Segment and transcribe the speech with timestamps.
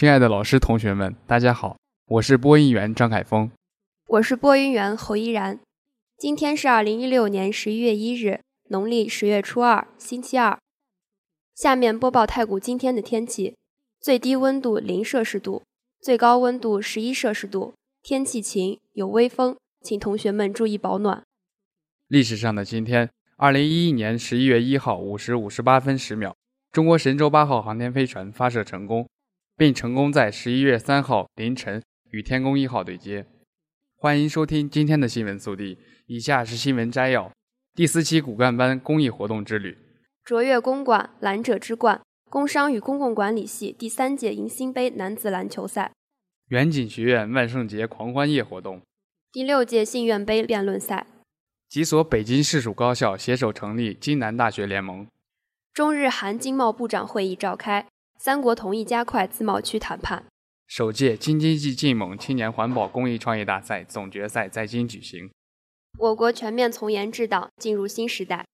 [0.00, 3.50] 亲爱的老师、同学们，大家好，我是播音员张凯峰，
[4.06, 5.60] 我是播音员侯依然。
[6.16, 8.40] 今天是二零一六年十一月一日，
[8.70, 10.58] 农历十月初二，星期二。
[11.54, 13.54] 下面播报太谷今天的天气：
[14.00, 15.62] 最低温度零摄氏度，
[16.00, 21.22] 最高温度十一摄氏度，天气晴，有微风，请同学们注意保暖。
[22.08, 26.34] 历史上的今天，二零一一年十一月一号五时五十八分十秒，
[26.72, 29.06] 中国神舟八号航天飞船发射成功。
[29.60, 33.26] 并成功在十一月三号凌晨与天宫一号对接。
[33.94, 37.30] 欢迎收听今天的新闻速递，以下是新闻摘要：
[37.74, 39.76] 第四期骨干班公益活动之旅，
[40.24, 42.00] 卓越公馆蓝者之冠，
[42.30, 45.92] 工商与公共管理系第三届迎新杯男子篮球赛，
[46.48, 48.80] 远景学院万圣节狂欢夜活动，
[49.30, 51.06] 第六届信愿杯辩论赛，
[51.68, 55.06] 几所北京市属高校携手成立京南大学联盟，
[55.74, 57.86] 中日韩经贸部长会议召开。
[58.22, 60.26] 三国同意加快自贸区谈判。
[60.66, 65.30] 首届京津冀晋蒙青年环保公益创业大赛总决赛在京举行。
[65.98, 68.44] 我国全面从严治党进入新时代。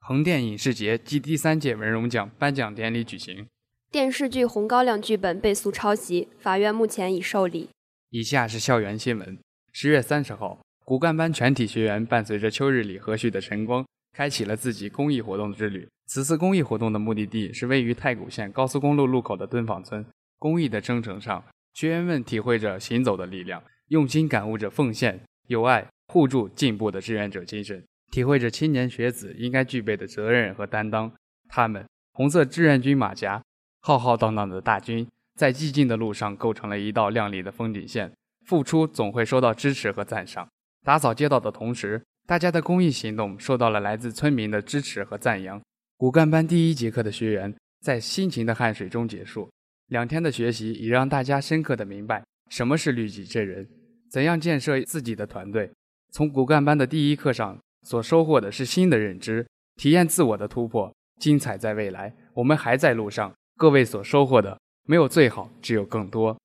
[0.00, 3.46] 横店影视节暨第三届文荣奖颁奖典礼举行。
[3.92, 7.68] 电视剧《红高粱》剧本被诉抄袭，法院目前已受理。
[8.10, 9.38] 以下是校园新闻。
[9.70, 15.88] 十月三十号，骨干班全体学员伴随着秋日里和煦的晨光，开启了自己公益活动之旅。
[16.06, 20.04] 此次公益活动的目的地是位于太谷县高速公路路口的敦访村。
[20.38, 21.42] 公益的征程上，
[21.74, 31.10] 学员们体会着行走的力量，用心感悟着奉献、友爱、互助、进步的志愿者精神，体会着青年学子应该具备的责任和担当。
[31.48, 33.42] 他们红色志愿军马甲，
[33.80, 35.08] 浩浩荡荡的大军，
[35.38, 38.12] 在寂静的路上构成了一道亮丽的风景线。
[38.44, 40.48] 付出总会收到支持和赞赏。
[40.84, 45.60] 打扫街道的同时，大家的公益行动受到了来自村民的支持和赞扬。
[45.96, 49.50] 骨干班第一节课的学员在辛勤的汗水中结束。
[49.88, 53.68] 两天的学习已让大家深刻的明白什么是律己这人，
[54.08, 55.70] 怎样建设自己的团队。
[56.10, 59.46] 从骨干班的第一课上所收获的是新的认知，
[59.76, 60.92] 体验自我的突破。
[61.20, 63.32] 精彩在未来，我们还在路上。
[63.56, 66.36] 各位所收获的没有最好，只有更多。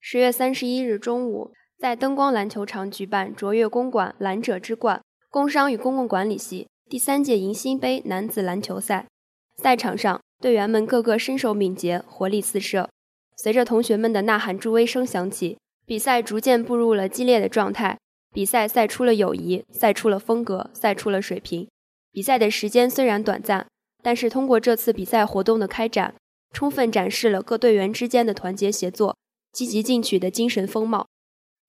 [0.00, 5.02] 十月三十一日中午，在灯光篮球场举办卓越公馆篮者之冠
[5.32, 6.66] 工商与公共管理系。
[6.90, 9.06] 第三届迎新杯男子篮球赛，
[9.56, 12.90] 赛场上队员们个个身手敏捷，活力四射。
[13.38, 15.56] 随着同学们的呐喊助威声响起，
[15.86, 17.96] 比赛逐渐步入了激烈的状态。
[18.30, 21.66] 比赛赛出了友谊，赛出了风格，赛出了水平。
[22.12, 23.66] 比赛的时间虽然短暂，
[24.02, 26.14] 但是通过这次比赛活动的开展，
[26.52, 29.16] 充分展示了各队员之间的团结协作、
[29.50, 31.06] 积极进取的精神风貌。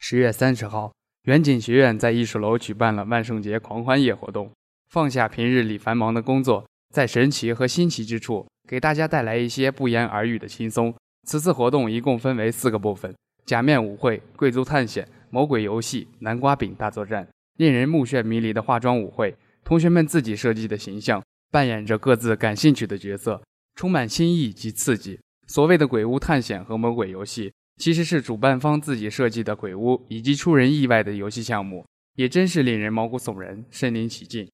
[0.00, 0.92] 十月三十号，
[1.24, 4.50] 远景学院在艺术楼举办了万圣节狂欢夜活动。
[4.90, 10.92] 放下平日里繁忙的工作，在神奇和新奇之处，给大家带来一些不言而喻的轻松。
[11.28, 13.14] 此次活动一共分为四个部分：
[13.46, 17.28] 假面舞会、贵族探险、魔鬼游戏、南瓜饼大作战。
[17.58, 21.22] 令人目眩迷离的化妆舞会，同学们自己设计的形象，
[21.52, 23.40] 扮演着各自感兴趣的角色，
[23.76, 25.20] 充满新意及刺激。
[25.46, 31.84] 所谓的鬼屋探险和魔鬼游戏，其实是主办方自己设计的鬼屋以及出人意外的游戏项目，
[32.14, 34.48] 也真是令人毛骨悚然，身临其境。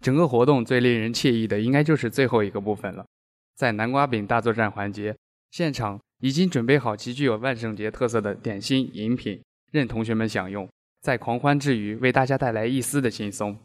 [0.00, 3.06] 整个活动最令人惬意的，应该就是最后一个部分了。
[3.54, 5.14] 在南瓜饼大作战环节，
[5.50, 9.40] 现场已经准备好极具有万圣节特色的点心饮品，
[9.70, 10.68] 任同学们享用，
[11.02, 13.56] 在狂欢之余，为大家带来一丝的轻松。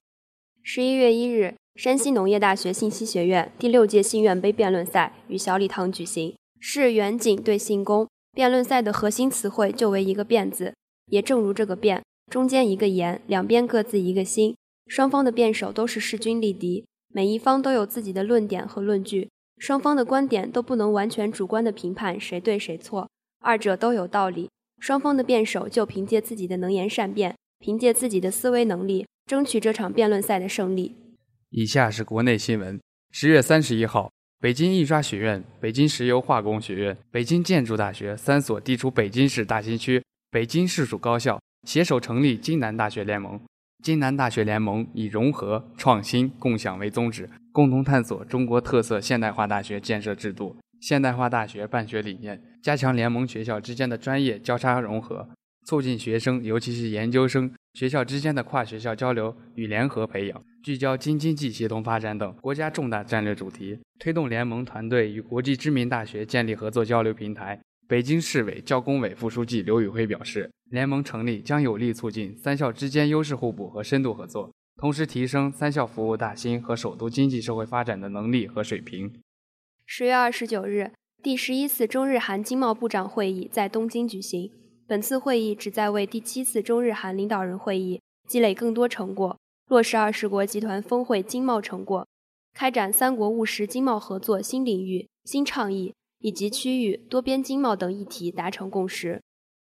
[0.61, 8.07] 十一月一日，山西农业大学信息学院第六届信愿杯辩论赛与小礼堂举行，是远景对信工。
[8.37, 10.75] 辩论赛的核心词汇就为一个“辩”字，
[11.07, 14.55] 也正如这个“辩”，中间一个言，两边各自一个心。
[14.85, 24.47] 双方的辩手都是势均力敌，每一方都有自己的论点和论据，双方的观点都不能完全主观的评判谁对谁错，二者都有道理。
[24.79, 30.95] 双方的辩手就凭借自己的能言善辩，凭借自己的思维能力，争取这场辩论赛的胜利。
[31.49, 32.79] 以下是国内新闻：
[33.09, 43.41] 十月三十一号，北京印刷学院、北京石油化工学院、北京建筑大学三所地处北京市大兴区、北京市属高校携手成立京南大学联盟。
[43.83, 55.27] 金南大学联盟以融合、创新、共享为宗旨，共同探索中国特色现代化大学建设制度、现代化大学办学理念，加强联盟学校之间的专业交叉融合，
[55.65, 67.61] 促进学生，尤其是研究生学校之间的跨学校交流与联合培养，聚焦京津冀协同发展等国家重大战略主题，推动联盟团队与国际知名大学建立合作交流平台。
[67.87, 74.51] 北京市委教工委副书记刘宇辉表示，联盟成立将有力促进三校之间优势互补和深度合作，
[74.81, 79.13] 同时提升三校服务大兴和首都经济社会发展的能力和水平。
[79.85, 84.51] 十月二十九日，第十一次中日韩经贸部长会议在东京举行。
[84.87, 89.37] 本次会议旨在为第七次中日韩领导人会议积累更多成果，
[89.67, 92.07] 落实二十国集团峰会经贸成果，
[92.53, 95.93] 开展三国务实经贸合作新领域、新倡议。
[96.19, 99.21] 以及区域多边经贸等议题达成共识。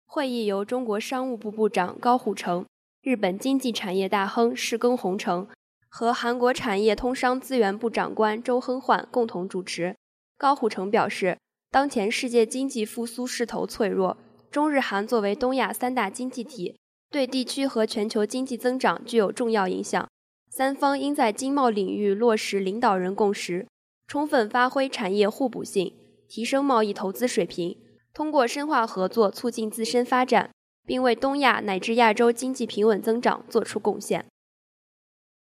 [0.06, 2.64] 会议由中国商务部部长高虎城、
[3.02, 5.48] 日本经济产业大亨世耕弘成
[5.88, 9.96] 和韩国产业通商资源部长官周亨焕共同主持。
[10.38, 11.36] 高虎城表示，
[11.72, 14.16] 当前世界经济复苏势头脆弱，
[14.50, 16.76] 中日韩作为东亚三大经济体，
[17.10, 20.08] 对地区和全球经济增长具有重要影响。
[20.48, 23.66] 三方应在经贸领域落实领导人共识，
[24.06, 25.94] 充分发挥产业互补性。
[26.28, 27.78] 提升贸易投资水平，
[28.12, 30.50] 通过深化合作促进自身发展，
[30.84, 34.26] 并为东亚乃至亚洲经济平稳增长作出贡献。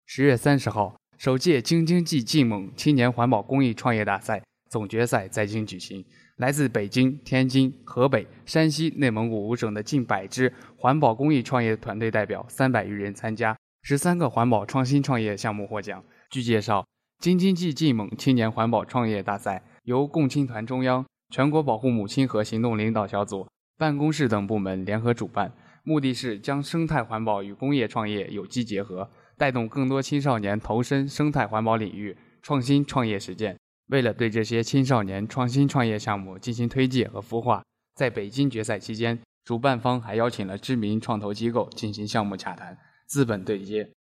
[0.07, 6.03] 十月三十号，首届京津冀晋蒙青年环保公益创业大赛总决赛在京举行，
[6.37, 16.01] 来自北京、天津、河北、山西、内蒙古五省的近百支环保公益创业团队代表三百余人参加，十三个环保创新创业项目获奖。
[16.29, 16.87] 据介绍，
[17.19, 19.61] 京津冀冀蒙青年环保创业大赛。
[19.83, 23.47] 由共青团中央、全国保护母亲河行动领导小组
[23.79, 25.51] 办公室等部门联合主办，
[25.83, 33.57] 目的是将生态环保与工业创业有机结合，带动更多青少年投身生态环保领域创新创业实践。
[33.91, 37.61] 为了对这些青少年创新创业项目进行推介和孵化，
[37.93, 43.91] 在北京决赛期间，主办方还邀请了知名创投机构进行项目洽谈、资本对接。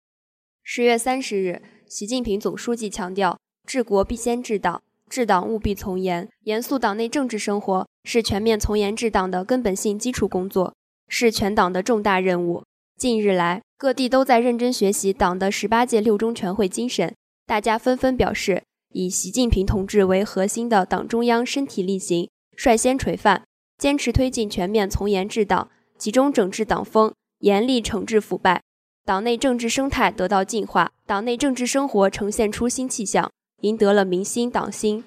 [0.63, 4.81] 十月三十日，习近平总书记强调：治国必先治党。
[5.09, 10.73] 治党务必从严，严肃党内政治生活是全面从严治党的根本性基础工作，
[11.09, 12.63] 是全党的重大任务。
[12.97, 17.13] 近日来，各地都在认真学习党的十八届六中全会精神，
[17.45, 23.43] 大家纷纷表示，以习近平同志为核心的党中央身体力行，率先垂范，
[23.77, 28.61] 坚持推进全面从严治党，集中整治党风，严厉惩治腐败，
[29.05, 33.31] 党内政治生态得到净化，党内政治生活呈现出新气象。
[33.61, 35.03] 赢得了民心党心，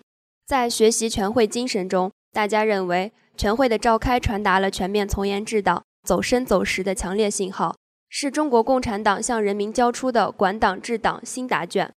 [0.46, 7.74] 在学习全会精神中，大家认为全会的召开传达了全面从严治党、走深走实的强烈信号，
[8.08, 11.92] 是中国共产党向人民交出的管党治党新答卷。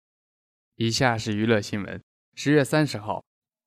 [0.78, 2.02] 以下是娱乐新闻：
[2.34, 3.24] 十月三十号，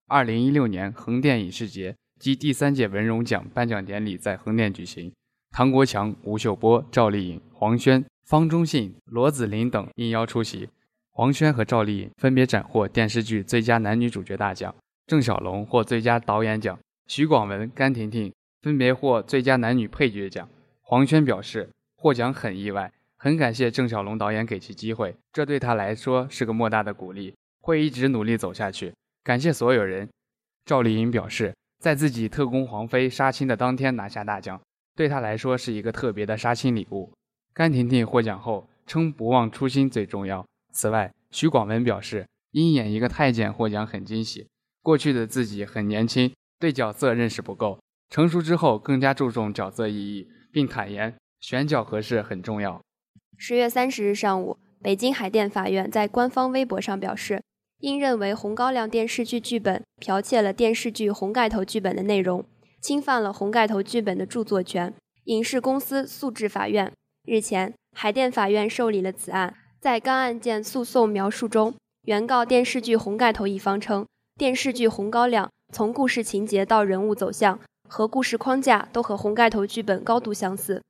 [0.09, 5.11] 二零一六年横店影视节暨第三届文荣奖颁奖典礼在横店举行，
[5.51, 10.69] 唐国强、吴秀波、赵丽颖、黄轩、方中信、罗子霖等应邀出席。
[11.13, 14.75] 黄轩和赵丽颖分别斩获电视剧最佳男女主角大奖，
[15.07, 18.31] 郑晓龙获最佳导演奖，徐广文、甘婷婷
[18.61, 20.47] 分别获最佳男女配角奖。
[20.83, 28.95] 黄轩表示获奖很意外，很感谢郑晓龙导演给其机会，这对他来说是个莫大的鼓励，会一直努力走下去。
[29.25, 30.09] 感谢所有人。
[30.65, 34.61] 赵丽颖表示，在自己特工黄飞杀青的当天拿下大奖，
[34.95, 37.13] 对他来说是一个特别的杀青礼物。
[37.53, 40.47] 甘婷婷获奖后称不忘初心最重要。
[40.73, 44.47] 此外，徐广文表示，因演一个太监获奖很惊喜。
[44.81, 52.81] 过去的自己很年轻，对角色认识不够，成熟之后更加注重角色意义，并坦言选角合适很重要。
[53.37, 57.43] 十月三十日上午，北京海淀法院在官方微博上表示，
[57.79, 62.45] 因认为《红高粱》电视剧剧本剽窃了电视剧《红盖头》剧本的内容，
[62.81, 64.93] 侵犯了《红盖头》剧本的著作权，
[65.25, 66.93] 影视公司诉至法院。
[67.25, 69.55] 日前，海淀法院受理了此案。
[69.81, 74.05] 在该案件诉讼描述中，原告电视剧《红盖头》一方称，
[74.37, 80.83] 电视剧《红高粱》从故事情节到人物走向和故事框架都和《红盖头》剧本高度相似，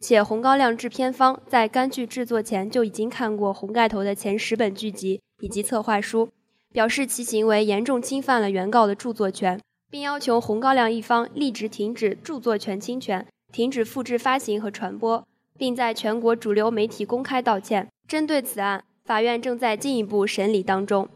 [0.00, 6.28] 且《红高粱》制片方在该剧制作前就已经看过《红盖头》的前十本剧集以及策划书，
[6.72, 9.58] 表示其行为严重侵犯了原告的著作权，
[9.90, 15.26] 并要求《红高粱》一方立即停止著作权侵权，停止复制发行和传播，
[15.58, 17.88] 并在全国主流媒体公开道歉。
[18.06, 21.08] 针对此案，法院正在进一步审理当中。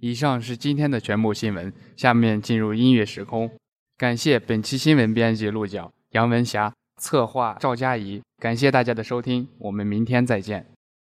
[0.00, 3.50] 以上是今天的全部新闻，下面进入音乐时空。
[3.96, 6.74] 感谢本期新闻编辑鹿角、杨文霞、
[7.04, 8.22] 策划赵佳怡。
[8.38, 10.72] 感谢大家的收听，我们明天再见。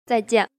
[0.05, 0.56] 再见。